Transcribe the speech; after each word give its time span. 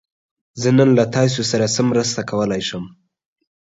زه 0.61 0.69
نن 0.77 0.89
له 0.97 1.05
تاسو 1.15 1.41
سره 1.51 1.65
څه 1.75 1.81
مرسته 1.89 2.21
کولی 2.29 2.61
شم؟ 2.67 2.85